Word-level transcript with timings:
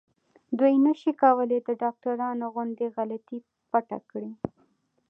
دوی 0.59 0.73
نشي 0.85 1.11
کولای 1.21 1.59
د 1.63 1.69
ډاکټرانو 1.83 2.45
غوندې 2.53 2.85
غلطي 2.95 3.39
پټه 3.71 3.99
کړي. 4.11 4.31